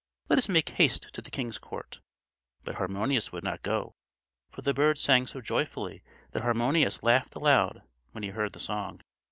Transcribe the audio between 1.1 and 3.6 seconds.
to the king's court!" But Harmonius would